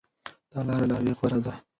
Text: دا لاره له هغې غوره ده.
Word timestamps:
دا 0.51 0.59
لاره 0.67 0.85
له 0.89 0.95
هغې 0.97 1.13
غوره 1.17 1.39
ده. 1.45 1.53